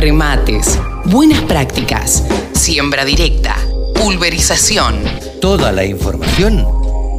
[0.00, 3.54] remates, buenas prácticas, siembra directa,
[3.94, 5.04] pulverización.
[5.42, 6.66] Toda la información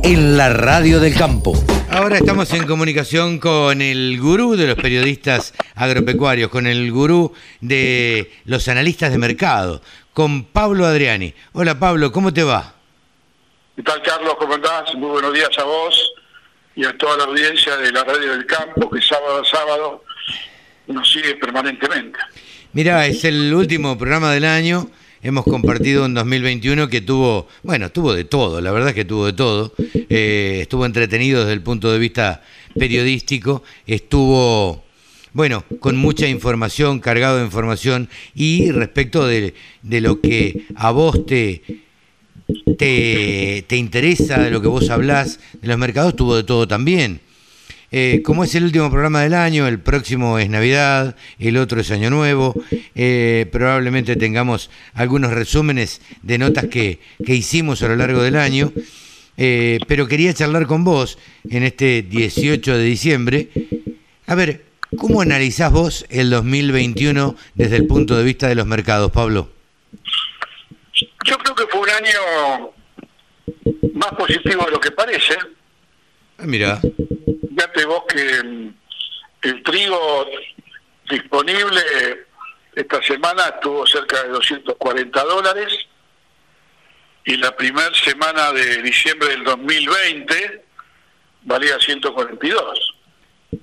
[0.04, 1.54] en la radio del campo.
[1.92, 8.32] Ahora estamos en comunicación con el gurú de los periodistas agropecuarios, con el gurú de
[8.46, 11.36] los analistas de mercado, con Pablo Adriani.
[11.54, 12.74] Hola Pablo, ¿cómo te va?
[13.76, 14.34] ¿Qué tal Carlos?
[14.40, 14.96] ¿Cómo andás?
[14.96, 16.14] Muy buenos días a vos
[16.76, 20.04] y a toda la audiencia de la radio del campo que sábado a sábado
[20.88, 22.18] nos sigue permanentemente.
[22.74, 24.90] Mira, es el último programa del año.
[25.22, 29.26] Hemos compartido un 2021 que tuvo, bueno, tuvo de todo, la verdad es que tuvo
[29.26, 29.74] de todo.
[29.94, 32.42] Eh, estuvo entretenido desde el punto de vista
[32.74, 34.86] periodístico, estuvo,
[35.34, 41.26] bueno, con mucha información, cargado de información y respecto de, de lo que a vos
[41.26, 41.64] te,
[42.78, 47.20] te, te interesa, de lo que vos hablás de los mercados, tuvo de todo también.
[47.94, 51.92] Eh, como es el último programa del año, el próximo es Navidad, el otro es
[51.92, 52.56] Año Nuevo,
[52.96, 58.72] eh, probablemente tengamos algunos resúmenes de notas que, que hicimos a lo largo del año,
[59.36, 61.18] eh, pero quería charlar con vos
[61.50, 63.50] en este 18 de diciembre.
[64.26, 64.64] A ver,
[64.98, 69.52] ¿cómo analizás vos el 2021 desde el punto de vista de los mercados, Pablo?
[71.26, 72.72] Yo creo que fue un año
[73.96, 75.36] más positivo de lo que parece.
[76.42, 76.80] Ah, mira.
[76.82, 78.74] Fíjate vos que mm,
[79.44, 80.26] el trigo
[81.10, 81.82] disponible
[82.76, 85.74] esta semana estuvo cerca de 240 dólares
[87.26, 90.64] y la primera semana de diciembre del 2020
[91.44, 92.96] valía 142.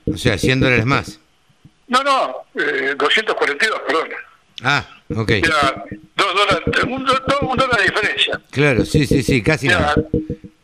[0.06, 1.20] O sea, 100 dólares más.
[1.88, 4.08] No, no, eh, 242, perdón.
[4.62, 5.30] Ah, ok.
[5.30, 8.40] Era dos dólares, un, do- un dólar de diferencia.
[8.50, 9.94] Claro, sí, sí, sí, casi nada.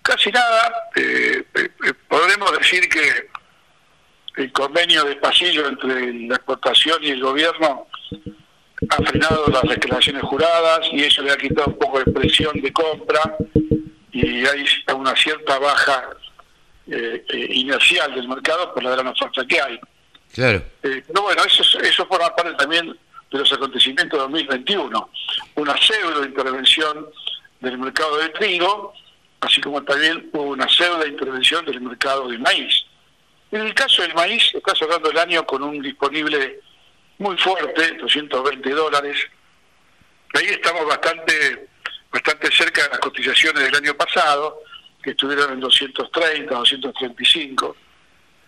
[0.02, 0.72] Casi nada.
[0.96, 3.28] eh, eh, eh, podremos decir que
[4.36, 7.88] el convenio de pasillo entre la exportación y el gobierno
[8.90, 12.72] ha frenado las declaraciones juradas y eso le ha quitado un poco de presión de
[12.72, 13.36] compra
[14.12, 16.10] y hay una cierta baja
[16.86, 19.80] eh, eh, inercial del mercado por la gran oferta que hay.
[20.32, 20.62] Claro.
[20.82, 22.88] Eh, pero bueno, eso, es- eso forma parte también
[23.32, 25.10] de los acontecimientos de 2021.
[25.56, 27.06] Una pseudo intervención
[27.60, 28.92] del mercado de trigo,
[29.44, 32.84] así como también hubo una pseudo intervención del mercado del maíz.
[33.50, 36.60] En el caso del maíz, está cerrando el año con un disponible
[37.18, 39.16] muy fuerte, 220 dólares.
[40.34, 41.68] Ahí estamos bastante
[42.10, 44.60] bastante cerca de las cotizaciones del año pasado,
[45.02, 47.76] que estuvieron en 230, 235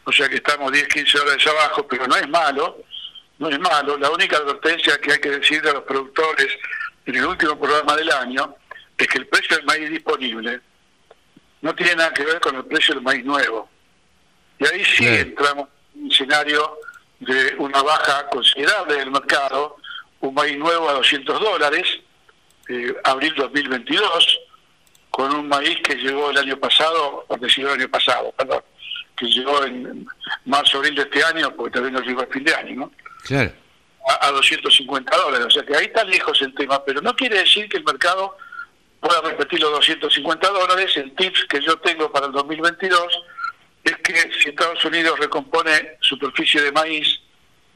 [0.07, 2.85] o sea que estamos 10, 15 dólares abajo, pero no es malo,
[3.39, 3.99] no es malo.
[3.99, 6.47] La única advertencia que hay que decirle a los productores
[7.07, 8.55] en el último programa del año
[8.97, 10.61] es que el precio del maíz disponible
[11.63, 13.69] no tiene nada que ver con el precio del maíz nuevo.
[14.59, 16.79] Y ahí sí entramos en un escenario
[17.21, 19.77] de una baja considerable del mercado,
[20.21, 22.01] un maíz nuevo a 200 dólares,
[22.69, 24.41] eh, abril 2022,
[25.11, 28.63] con un maíz que llegó el año pasado, por decirlo el año pasado, perdón,
[29.17, 30.07] que llegó en
[30.45, 32.93] marzo, abril de este año, porque también nos llegó a fin de año, ¿no?
[33.25, 33.53] Claro.
[34.09, 35.47] A, a 250 dólares.
[35.47, 38.37] O sea que ahí está lejos el tema, pero no quiere decir que el mercado
[39.01, 40.97] pueda repetir los 250 dólares.
[40.97, 43.23] El tips que yo tengo para el 2022
[43.85, 47.21] es que si Estados Unidos recompone superficie de maíz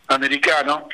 [0.09, 0.89] americano,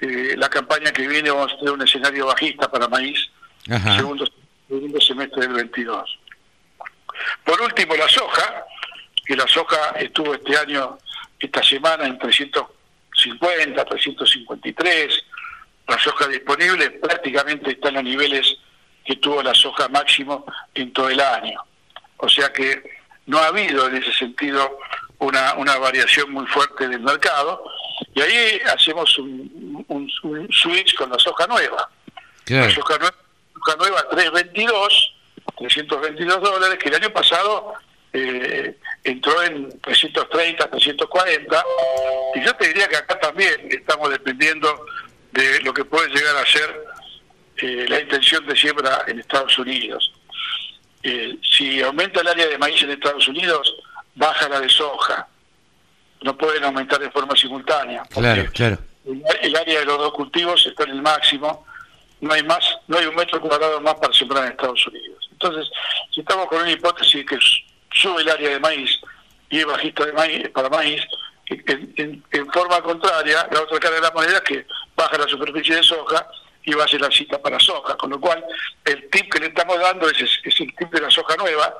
[0.00, 3.30] eh, la campaña que viene vamos a tener un escenario bajista para maíz
[3.70, 3.96] Ajá.
[3.96, 4.24] segundo,
[4.68, 6.18] segundo semestre del 22.
[7.44, 8.64] Por último, la soja,
[9.24, 10.98] que la soja estuvo este año,
[11.38, 15.24] esta semana, en 350, 353.
[15.88, 18.56] La soja disponible prácticamente está en los niveles
[19.04, 21.60] que tuvo la soja máximo en todo el año.
[22.18, 22.82] O sea que
[23.26, 24.78] no ha habido en ese sentido
[25.18, 27.62] una, una variación muy fuerte del mercado.
[28.14, 31.88] Y ahí hacemos un, un- un switch con la soja nueva.
[32.44, 32.66] Claro.
[32.66, 33.14] La soja nueva,
[33.54, 35.14] soja nueva 322,
[35.58, 37.74] 322 dólares, que el año pasado
[38.12, 41.64] eh, entró en 330, 340.
[42.34, 44.84] Y yo te diría que acá también estamos dependiendo
[45.32, 46.84] de lo que puede llegar a ser
[47.62, 50.12] eh, la intención de siembra en Estados Unidos.
[51.02, 53.72] Eh, si aumenta el área de maíz en Estados Unidos,
[54.14, 55.26] baja la de soja.
[56.22, 58.02] No pueden aumentar de forma simultánea.
[58.10, 58.78] Claro, claro.
[59.06, 61.66] el, el área de los dos cultivos está en el máximo,
[62.20, 65.28] no hay más, no hay un metro cuadrado más para sembrar en Estados Unidos.
[65.32, 65.68] Entonces,
[66.12, 67.36] si estamos con una hipótesis que
[67.94, 69.00] sube el área de maíz
[69.50, 71.02] y es bajista de maíz, para maíz,
[71.46, 74.66] en, en- en forma contraria, la otra cara de la moneda es que
[74.96, 76.24] baja la superficie de soja
[76.64, 78.44] y va a ser la cita para soja, con lo cual
[78.84, 81.74] el tip que le estamos dando es, el tip de la soja nueva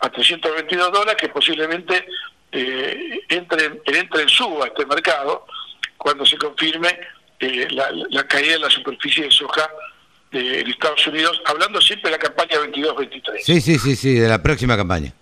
[0.00, 2.06] a 322 dólares que posiblemente
[2.52, 5.46] eh, entre, entre en suba este mercado
[5.96, 6.98] cuando se confirme
[7.40, 9.68] eh, la, caída de la superficie de soja
[10.30, 13.40] de, en Estados Unidos, hablando siempre de la campaña 22-23.
[13.42, 15.12] Sí, sí, sí, sí, de la próxima campaña.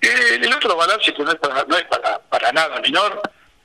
[0.00, 3.20] Eh, el otro balance que no es para, no es para, para nada menor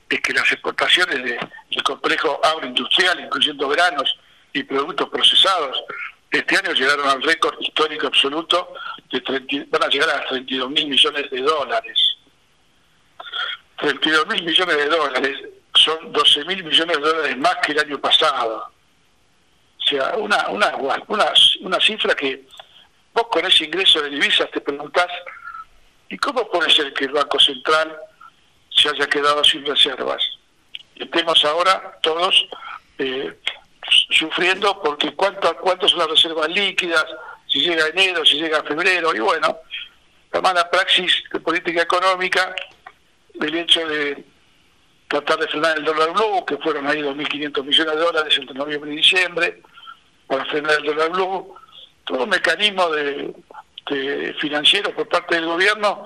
[0.10, 4.18] es que las exportaciones del complejo agroindustrial, incluyendo granos
[4.54, 5.84] y productos procesados,
[6.32, 8.74] este año llegaron al récord histórico absoluto
[9.12, 12.18] de 30, van a llegar a 32 mil millones de dólares.
[13.78, 15.38] 32 mil millones de dólares
[15.76, 18.72] son 12 mil millones de dólares más que el año pasado.
[19.78, 22.48] O sea, una, una, una, una cifra que
[23.14, 25.10] vos con ese ingreso de divisas te preguntás,
[26.10, 27.96] ¿y cómo puede ser que el Banco Central
[28.70, 30.24] se haya quedado sin reservas?
[30.96, 32.48] Estemos ahora todos
[32.98, 33.38] eh,
[34.10, 37.06] sufriendo porque cuánto, cuánto son las reservas líquidas,
[37.48, 39.60] si llega enero, si llega febrero, y bueno,
[40.32, 42.56] la mala praxis de política económica,
[43.40, 44.24] el hecho de
[45.08, 48.94] tratar de frenar el dólar blue, que fueron ahí 2.500 millones de dólares entre noviembre
[48.94, 49.62] y diciembre,
[50.28, 51.56] para frenar el dólar blue,
[52.06, 53.34] todo un mecanismo de,
[53.90, 56.06] de financiero por parte del gobierno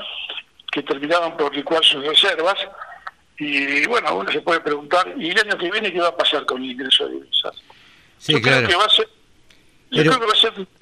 [0.72, 2.58] que terminaron por licuar sus reservas,
[3.40, 6.46] y bueno, uno se puede preguntar, ¿y el año que viene qué va a pasar
[6.46, 7.56] con el ingreso de divisas?
[8.18, 8.68] Sí, claro.
[9.90, 10.20] Pero,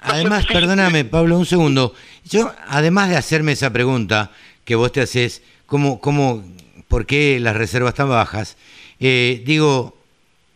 [0.00, 1.94] además, perdóname, Pablo, un segundo.
[2.24, 4.32] Yo, además de hacerme esa pregunta
[4.64, 6.44] que vos te haces, ¿cómo, cómo,
[6.88, 8.56] ¿por qué las reservas tan bajas?
[8.98, 9.96] Eh, digo,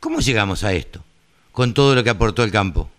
[0.00, 1.04] ¿cómo llegamos a esto?
[1.52, 2.90] Con todo lo que aportó el campo.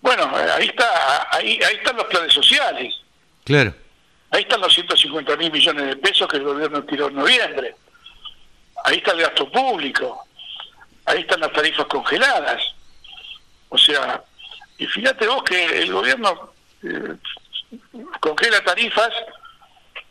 [0.00, 2.94] Bueno, ahí está, ahí, ahí están los planes sociales.
[3.44, 3.74] Claro.
[4.34, 7.76] Ahí están los 150 mil millones de pesos que el gobierno tiró en noviembre.
[8.82, 10.26] Ahí está el gasto público.
[11.04, 12.60] Ahí están las tarifas congeladas.
[13.68, 14.24] O sea,
[14.76, 16.52] y fíjate vos que el gobierno
[16.82, 17.14] eh,
[18.18, 19.12] congela tarifas,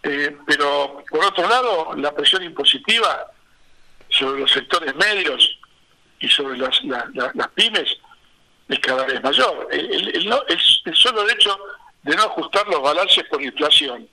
[0.03, 3.25] eh, pero por otro lado, la presión impositiva
[4.07, 5.59] sobre los sectores medios
[6.21, 6.79] y sobre las,
[7.55, 7.97] pymes
[8.69, 9.67] es cada vez mayor.
[9.69, 11.59] El, el, solo hecho
[12.03, 14.07] de no ajustar los balances por inflación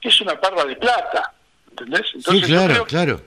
[0.00, 1.32] es una parva de plata,
[1.70, 2.06] ¿entendés?
[2.14, 3.22] Entonces, sí, claro, claro.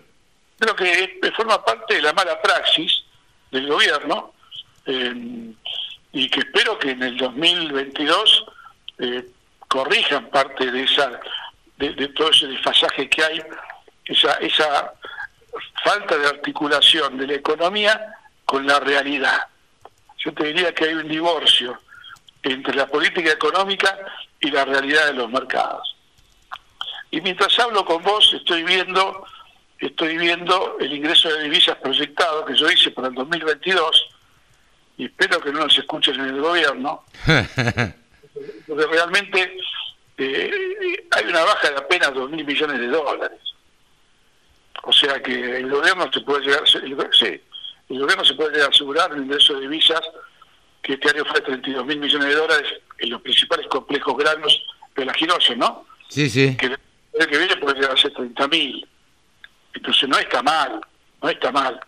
[0.59, 3.03] Creo que forma parte de la mala praxis
[3.51, 4.33] del gobierno
[4.85, 5.53] eh,
[6.11, 8.45] y que espero que en el 2022
[8.99, 9.25] eh,
[9.67, 11.19] corrijan parte de esa
[11.77, 13.43] de, todo ese desfasaje que hay,
[14.05, 14.93] esa, esa
[15.83, 18.13] falta de articulación de la economía
[18.45, 19.47] con la realidad.
[20.17, 21.77] Yo te diría que hay un divorcio
[22.45, 23.97] entre la política económica
[24.39, 25.95] y la realidad de los mercados.
[27.09, 29.25] Y mientras hablo con vos, estoy viendo,
[29.79, 34.09] estoy viendo el ingreso de divisas proyectado que yo hice para el 2022,
[34.97, 37.03] y espero que no nos escuchen en el gobierno,
[38.67, 39.57] porque realmente
[40.17, 40.51] eh,
[41.11, 43.39] hay una baja de apenas 2 mil millones de dólares.
[44.83, 46.77] O sea que el gobierno se puede llegar, sí,
[47.89, 50.01] el gobierno se puede asegurar el ingreso de divisas
[50.85, 54.63] que este año fue de 32 mil millones de dólares en los principales complejos granos
[54.95, 55.85] de la girosa, ¿no?
[56.09, 56.55] Sí, sí
[57.15, 58.85] el que viene puede llegar a ser 30.000.
[59.73, 60.81] Entonces no está mal,
[61.21, 61.79] no está mal.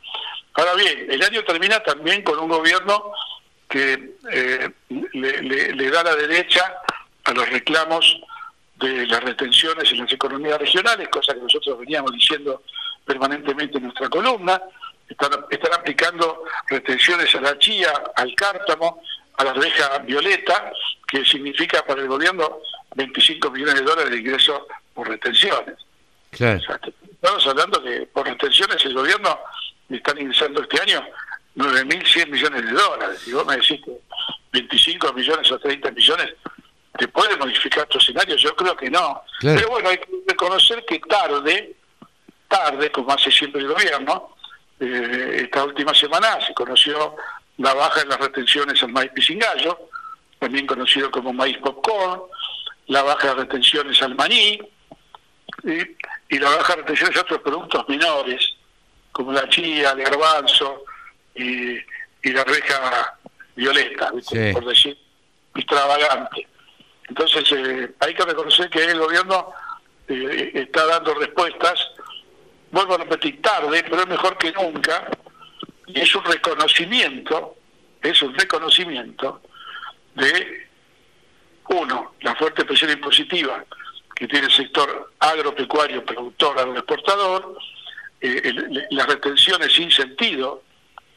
[0.54, 3.12] Ahora bien, el año termina también con un gobierno
[3.70, 6.74] que eh, le, da la derecha
[7.26, 8.22] a los reclamos
[8.76, 12.64] de las retenciones en las economías regionales, cosa que nosotros veníamos diciendo
[13.06, 14.62] permanentemente en nuestra columna.
[15.08, 19.02] Están, están aplicando retenciones a la chía, al cártamo,
[19.38, 20.72] a la reja violeta,
[21.08, 22.60] que significa para el gobierno
[22.96, 24.62] 25 millones de dólares de ingresos
[24.94, 25.76] por retenciones.
[27.12, 29.40] estamos hablando que por retenciones el gobierno
[29.90, 31.06] están ingresando este año
[31.56, 33.28] 9.100 millones de dólares.
[33.28, 33.92] Y vos me decís que
[34.52, 36.34] 25 millones o 30 millones
[36.98, 39.22] te puede modificar tu escenario, yo creo que no.
[39.40, 41.76] Pero bueno, hay que reconocer que tarde,
[42.48, 44.36] tarde, como hace siempre el gobierno,
[44.80, 47.16] eh, esta última semana se conoció
[47.58, 49.90] la baja en las retenciones al maíz pisingallo,
[50.40, 52.22] también conocido como maíz popcorn,
[52.88, 54.60] la baja de retenciones al maní,
[55.64, 58.56] y, la baja de otros productos menores,
[59.12, 60.84] como la chía, el garbanzo
[61.34, 61.80] y,
[62.24, 63.18] la reja
[63.56, 64.12] violeta,
[64.54, 64.98] por decir
[65.56, 66.48] extravagante.
[67.08, 69.54] Entonces eh, hay que reconocer que el gobierno
[70.08, 71.80] eh, está dando respuestas,
[72.72, 75.10] vuelvo a repetir, tarde, pero es mejor que nunca,
[75.88, 77.56] y es un reconocimiento,
[78.02, 79.42] es un reconocimiento
[80.16, 80.68] de,
[81.70, 83.64] uno, la fuerte presión impositiva
[84.16, 87.58] que tiene el sector agropecuario, productor, agroexportador,
[88.20, 88.54] eh,
[88.90, 90.64] las retenciones sin sentido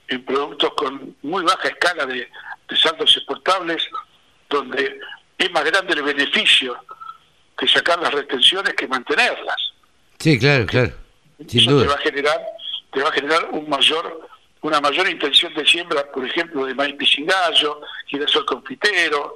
[0.08, 2.28] en productos con muy baja escala de,
[2.76, 3.82] saldos exportables,
[4.48, 5.00] donde
[5.38, 6.76] es más grande el beneficio
[7.56, 9.72] que sacar las retenciones que mantenerlas.
[10.18, 10.92] Sí, claro, claro.
[11.46, 12.40] Sin Eso te va a generar,
[12.92, 14.28] te va a generar un mayor
[14.62, 19.34] una mayor intención de siembra, por ejemplo, de maíz pisingallo, girasol confitero,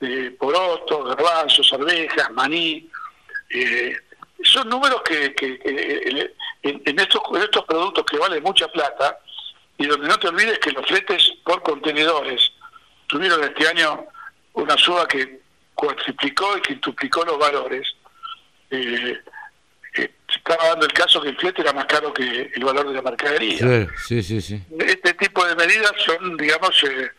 [0.00, 2.88] de poroto, garbanzos, arvejas, maní.
[3.50, 3.96] Eh,
[4.42, 5.34] son números que,
[6.62, 9.18] en, estos, en estos productos que valen mucha plata,
[9.78, 12.52] y donde no te olvides que los fletes por contenedores
[13.06, 14.06] tuvieron este año
[14.54, 15.40] una suba que
[15.74, 17.94] cuatriplicó y quintuplicó los valores.
[18.70, 19.20] Eh,
[20.46, 23.02] estaba dando el caso que el flete era más caro que el valor de la
[23.02, 23.88] mercadería.
[24.06, 24.60] sí, sí, sí.
[24.78, 27.10] Este tipo de medidas son, digamos, eh,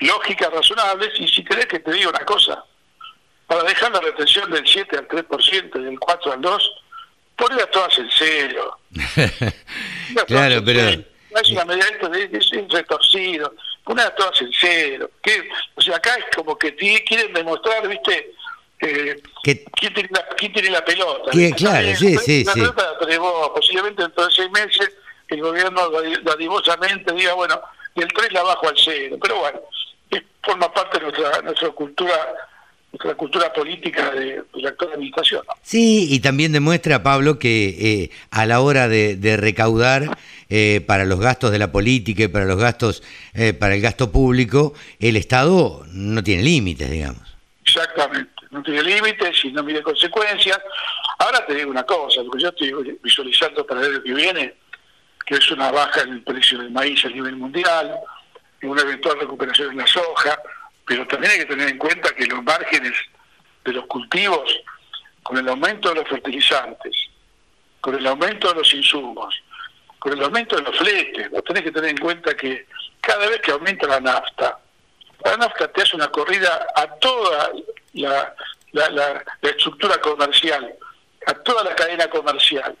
[0.00, 2.62] lógicas, razonables, y si querés que te diga una cosa,
[3.46, 6.70] para dejar la retención del 7 al 3% y del 4 al 2,
[7.36, 8.78] ponlas todas en cero.
[10.26, 11.04] claro, pero...
[11.40, 15.10] Es una medida de, es un retorcido, ponlas todas en cero.
[15.22, 18.32] Que, o sea, acá es como que quieren demostrar, viste,
[18.80, 21.30] eh, ¿quién, tiene la, ¿quién, tiene la, pelota?
[21.56, 22.60] claro, sí, sí, la sí.
[22.60, 24.90] pelota la posiblemente dentro de seis meses
[25.28, 25.90] el gobierno
[26.22, 27.60] dadivosamente diga, bueno,
[27.94, 29.60] del 3 la bajo al 0, pero bueno,
[30.42, 32.14] forma parte de nuestra, nuestra cultura
[32.90, 35.42] nuestra cultura política de, la actual administración.
[35.62, 40.16] Sí, y también demuestra, Pablo, que eh, a la hora de, recaudar
[40.48, 43.02] eh, para los gastos de la política y para los gastos,
[43.34, 47.36] eh, para el gasto público, el Estado no tiene límites, digamos.
[47.62, 50.58] Exactamente no tiene límites y no mide consecuencias.
[51.18, 54.54] Ahora te digo una cosa, lo que yo estoy visualizando para el año que viene,
[55.26, 57.98] que es una baja en el precio del maíz a nivel mundial,
[58.62, 60.40] una eventual recuperación en la soja,
[60.86, 62.94] pero también hay que tener en cuenta que los márgenes
[63.64, 64.60] de los cultivos,
[65.22, 66.96] con el aumento de los fertilizantes,
[67.80, 69.34] con el aumento de los insumos,
[69.98, 72.66] con el aumento de los fletes, vos tenés que tener en cuenta que
[73.00, 74.58] cada vez que aumenta la nafta,
[75.24, 77.50] la nafta te hace una corrida a toda
[77.94, 78.34] la,
[78.72, 80.74] la, estructura comercial,
[81.26, 82.76] a toda la cadena comercial.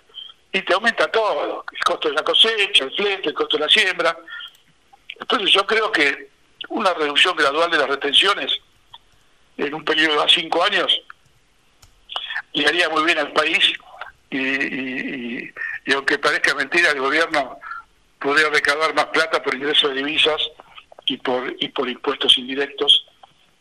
[0.52, 3.68] Y te aumenta todo, el costo de la cosecha, el flete, el costo de la
[3.68, 4.16] siembra.
[5.20, 6.30] Entonces yo creo que
[6.68, 8.52] una reducción gradual de las retenciones
[9.56, 11.02] en un periodo de cinco años
[12.52, 13.72] le haría muy bien al país
[14.30, 15.52] y, y,
[15.94, 17.58] aunque parezca mentira, el gobierno
[18.20, 20.40] podría recaudar más plata por ingreso de divisas
[21.06, 23.06] y por y por impuestos indirectos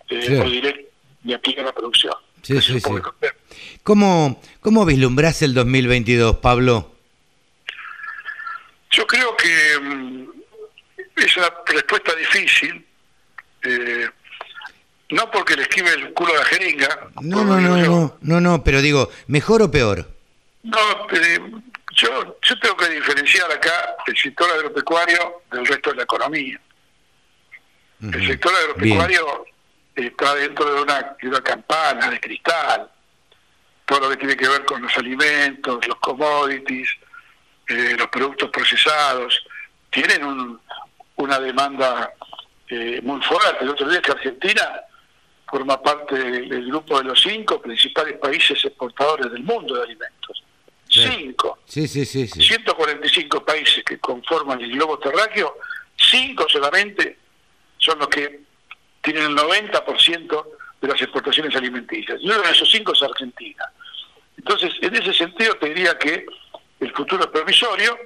[0.09, 0.87] eh, o directos
[1.23, 2.13] y aplica la producción.
[2.41, 2.89] Sí, sí, sí.
[3.83, 6.95] ¿Cómo, ¿Cómo vislumbrás el 2022, Pablo?
[8.91, 10.27] Yo creo que mm,
[11.17, 12.85] es una respuesta difícil,
[13.63, 14.09] eh,
[15.09, 17.09] no porque le esquive el culo a la jeringa.
[17.21, 20.07] No, no, no, no, no, no, pero digo, ¿mejor o peor?
[20.63, 21.07] No,
[21.95, 26.59] yo, yo tengo que diferenciar acá el sector agropecuario del resto de la economía.
[28.01, 29.45] El sector agropecuario
[30.05, 32.89] está dentro de una, una campana de cristal,
[33.85, 36.89] todo lo que tiene que ver con los alimentos, los commodities,
[37.67, 39.43] eh, los productos procesados,
[39.89, 40.59] tienen un,
[41.15, 42.13] una demanda
[42.69, 43.63] eh, muy fuerte.
[43.63, 44.81] El otro día que Argentina
[45.49, 50.43] forma parte del, grupo de los cinco principales países exportadores del mundo de alimentos.
[50.89, 51.59] Cinco.
[51.65, 52.41] Sí, sí, sí, sí.
[52.41, 55.57] 145 países que conforman el globo terráqueo,
[55.95, 57.17] cinco solamente
[57.77, 58.41] son los que
[59.11, 60.45] tienen el 90%
[60.81, 62.19] de las exportaciones alimenticias.
[62.21, 63.63] Y uno de esos cinco es Argentina.
[64.37, 66.25] Entonces, en ese sentido, te diría que
[66.81, 67.97] el futuro es provisorio.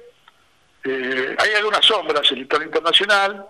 [0.84, 3.44] Eh, hay algunas sombras en el plano internacional,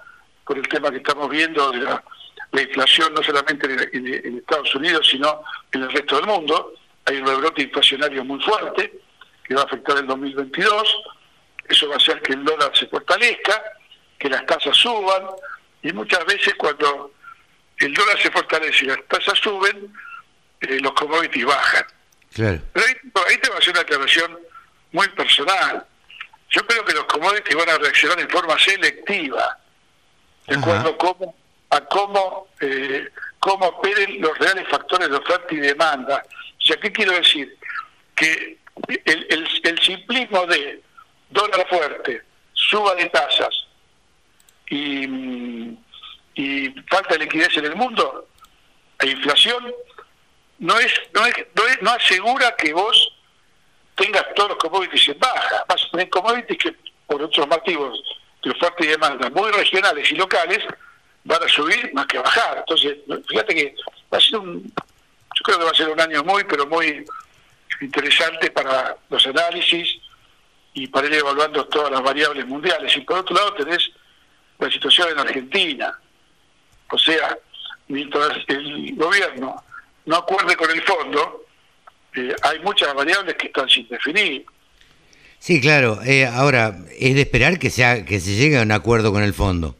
[0.44, 2.02] por el tema que estamos viendo de la,
[2.52, 5.42] inflación no solamente en, Estados Unidos, sino
[5.72, 6.72] en el resto del mundo.
[7.04, 8.92] Hay un rebrote inflacionario muy fuerte
[9.44, 11.02] que va a afectar el 2022.
[11.68, 13.62] Eso va a hacer que el dólar se fortalezca,
[14.18, 15.24] que las tasas suban,
[15.82, 17.12] y muchas veces cuando
[17.86, 19.92] el dólar se fortalece y las tasas suben,
[20.60, 21.84] eh, los commodities bajan.
[22.34, 22.54] Pero
[23.28, 24.38] ahí, te va a hacer una aclaración
[24.92, 25.86] muy personal.
[26.50, 29.58] Yo creo que los commodities van a reaccionar en forma selectiva,
[30.46, 31.36] de acuerdo a cómo,
[31.70, 33.08] a cómo, eh,
[33.38, 36.24] cómo operen los reales factores de oferta y demanda.
[36.26, 37.56] O sea, ¿qué quiero decir?
[38.14, 38.58] Que
[38.88, 40.82] el, el, el simplismo de
[41.30, 42.22] dólar fuerte,
[42.52, 43.66] suba de tasas
[44.68, 45.81] y mm,
[46.34, 48.28] y falta de liquidez en el mundo
[48.98, 49.72] e inflación,
[50.58, 51.34] no es, no es,
[51.82, 53.16] no, asegura que vos
[53.96, 55.64] tengas todos los commodities en baja.
[55.68, 58.00] Vas a tener commodities que, por otros motivos
[58.42, 60.64] de oferta y demanda muy regionales y locales,
[61.24, 62.58] van a subir más que bajar.
[62.58, 62.98] Entonces,
[63.28, 63.74] fíjate que
[64.12, 67.04] va a ser un, yo creo que va a ser un año muy, pero muy
[67.80, 69.98] interesante para los análisis
[70.74, 72.96] y para ir evaluando todas las variables mundiales.
[72.96, 73.90] Y por otro lado tenés
[74.58, 75.98] la situación en Argentina.
[76.92, 77.36] O sea,
[77.88, 79.64] mientras el gobierno
[80.04, 81.46] no acuerde con el fondo,
[82.14, 84.44] eh, hay muchas variables que están sin definir.
[85.38, 86.00] Sí, claro.
[86.04, 89.32] Eh, ahora, es de esperar que, sea, que se llegue a un acuerdo con el
[89.32, 89.74] fondo.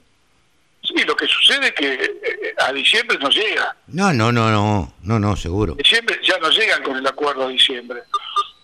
[0.82, 3.76] Sí, lo que sucede es que eh, a diciembre no llega.
[3.88, 5.74] No, no, no, no, no, no, seguro.
[5.74, 8.00] Diciembre ya no llegan con el acuerdo a diciembre.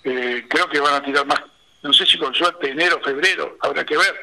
[0.04, 1.40] Eh, creo que van a tirar más,
[1.82, 4.14] no sé si con suerte enero, febrero, habrá que ver.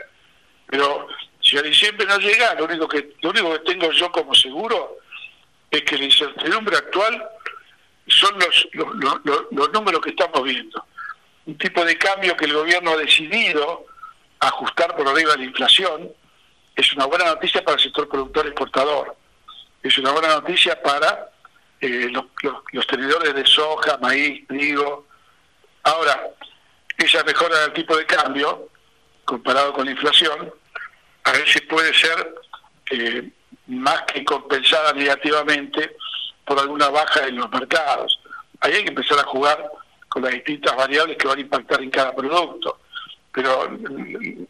[0.67, 1.07] Pero
[1.45, 4.97] si a diciembre no llega, lo único que lo único que tengo yo como seguro
[5.69, 7.29] es que la incertidumbre actual
[8.07, 10.85] son los, los, los, los números que estamos viendo
[11.45, 13.85] un tipo de cambio que el gobierno ha decidido
[14.39, 16.11] ajustar por arriba de la inflación,
[16.75, 19.15] es una buena noticia para el sector productor exportador,
[19.81, 21.29] es una buena noticia para
[21.79, 25.07] eh, los, tenedores de soja, maíz, trigo.
[25.83, 26.31] Ahora,
[26.97, 28.69] esa mejora del tipo de cambio,
[29.23, 30.51] comparado con la inflación,
[31.37, 32.35] veces puede ser
[32.91, 33.29] eh,
[33.67, 35.95] más que compensada negativamente
[36.45, 38.19] por alguna baja en los mercados.
[38.59, 39.69] Ahí hay que empezar a jugar
[40.07, 42.79] con las distintas variables que van a impactar en cada producto.
[43.31, 43.69] Pero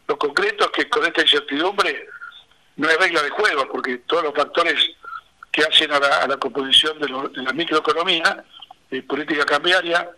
[0.06, 2.08] lo concreto es que con esta incertidumbre
[2.76, 4.76] no hay regla de juego, porque todos los factores
[5.50, 7.08] que hacen a la, composición de,
[7.42, 8.44] la microeconomía,
[8.90, 10.08] eh, política cambiaria,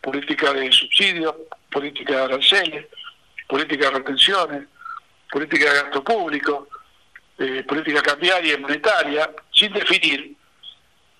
[0.00, 1.34] política de subsidios,
[1.70, 2.86] política de aranceles,
[3.48, 4.68] política de retenciones,
[5.30, 6.68] política de gasto público,
[7.38, 10.34] eh, política cambiaria y monetaria, sin definir,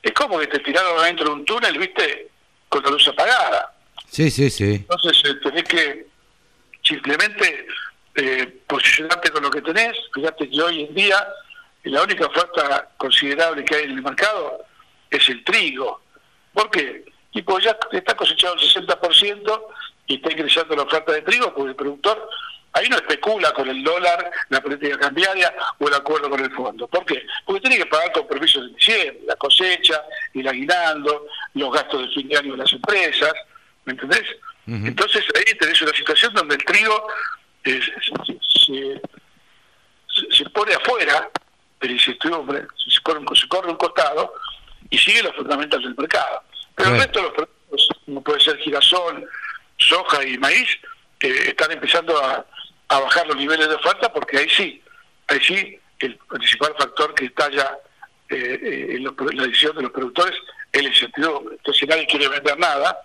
[0.03, 2.31] es como que te tiraron adentro de un túnel, ¿viste?
[2.69, 3.73] con la luz apagada.
[4.09, 4.87] Sí, sí, sí.
[4.89, 6.07] Entonces eh, tenés que
[6.83, 7.67] simplemente
[8.15, 9.97] eh, posicionarte con lo que tenés.
[10.15, 11.27] Fíjate que hoy en día
[11.85, 14.65] la única oferta considerable que hay en el mercado
[15.11, 16.03] es el trigo.
[16.53, 17.05] ¿Por qué?
[17.33, 19.63] Tipo, ya está cosechado el 60%
[20.07, 22.29] y está ingresando la oferta de trigo porque el productor
[22.77, 26.87] ahí no especula con el dólar, la política cambiaria o el acuerdo con el fondo.
[26.87, 27.27] ¿Por qué?
[27.45, 30.03] Porque tiene que pagar compromisos de diciembre, la cosecha,
[30.35, 33.33] el aguinaldo, los gastos de fin de año de las empresas,
[33.85, 34.25] ¿me entendés?
[34.67, 37.07] Entonces ahí tenés una situación donde el trigo
[37.65, 37.81] eh,
[40.31, 41.31] se, pone afuera
[41.79, 44.35] pero la incertidumbre, se corre, se corre un costado
[44.91, 46.43] y sigue los fundamentales del mercado.
[46.75, 49.29] Pero el resto de los productos, como puede ser girasol,
[49.77, 50.69] soja y maíz,
[51.21, 52.45] eh, están empezando a,
[52.89, 54.83] a bajar los niveles de oferta porque ahí sí,
[55.29, 57.79] ahí sí el principal factor que estalla
[58.29, 60.35] eh, eh, en, la decisión de los productores
[60.73, 61.57] es el incertidumbre.
[61.57, 62.99] Entonces nadie quiere vender nada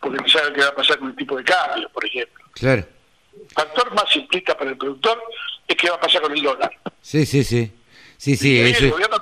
[0.00, 2.44] porque no sabe qué va a pasar con el tipo de cambio, por ejemplo.
[2.54, 2.84] Claro.
[3.32, 5.22] El factor más simplista para el productor
[5.68, 6.70] es qué va a pasar con el dólar.
[7.00, 7.72] Sí, sí, sí.
[8.16, 9.16] Sí, sí, y el gobierno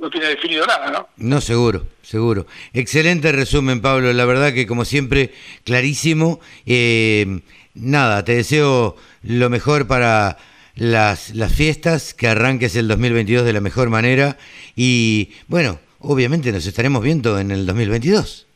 [0.00, 1.08] no tiene definido nada, ¿no?
[1.18, 2.48] No, seguro, seguro.
[2.72, 4.12] Excelente resumen, Pablo.
[4.12, 6.40] La verdad que, como siempre, clarísimo.
[6.66, 7.42] Eh,
[7.74, 10.38] nada, te deseo lo mejor para
[10.74, 14.36] las, las fiestas, que arranques el 2022 de la mejor manera
[14.76, 18.46] y bueno, obviamente nos estaremos viendo en el 2022.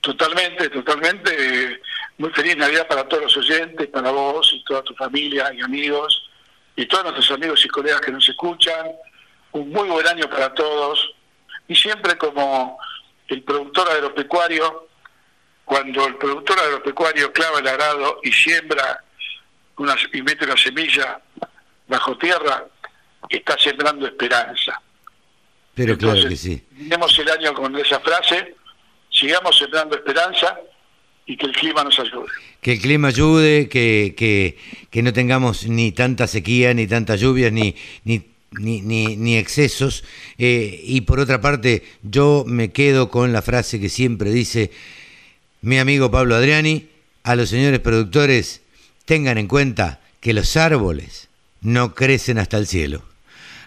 [0.00, 1.80] Totalmente, totalmente.
[2.18, 6.28] Muy feliz Navidad para todos los oyentes, para vos y toda tu familia y amigos
[6.76, 8.86] y todos nuestros amigos y colegas que nos escuchan.
[9.52, 11.14] Un muy buen año para todos
[11.66, 12.78] y siempre como
[13.28, 14.87] el productor agropecuario,
[15.68, 19.04] cuando el productor agropecuario clava el arado y siembra
[19.76, 21.20] una, y mete una semilla
[21.86, 22.64] bajo tierra,
[23.28, 24.80] está sembrando esperanza.
[25.74, 26.62] Pero claro que sí.
[26.74, 28.54] Tenemos el año con esa frase,
[29.10, 30.58] sigamos sembrando esperanza
[31.26, 32.28] y que el clima nos ayude.
[32.62, 34.56] Que el clima ayude, que, que,
[34.90, 40.02] que no tengamos ni tanta sequía, ni tantas lluvias, ni, ni, ni, ni, excesos.
[40.38, 44.70] Eh, y por otra parte, yo me quedo con la frase que siempre dice
[45.60, 46.88] mi amigo Pablo Adriani,
[47.24, 48.62] a los señores productores,
[49.04, 51.28] tengan en cuenta que los árboles
[51.60, 53.02] no crecen hasta el cielo.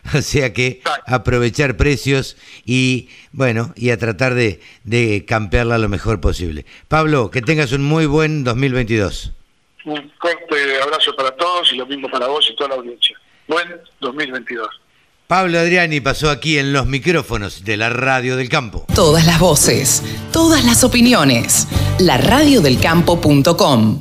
[0.16, 6.20] O sea que aprovechar precios y bueno, y a tratar de, de campearla lo mejor
[6.20, 6.66] posible.
[6.88, 9.32] Pablo, que tengas un muy buen 2022.
[9.86, 13.16] Un corte abrazo para todos y lo mismo para vos y toda la audiencia.
[13.48, 14.68] Buen 2022.
[15.32, 18.86] Pablo Adriani pasó aquí en los micrófonos de la Radio del Campo.
[18.94, 21.70] Todas las voces, todas las opiniones.
[22.00, 24.00] La radiodelcampo.com